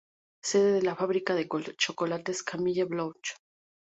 [0.43, 1.47] Sede de la fábrica de
[1.77, 3.35] chocolates Camille Bloch.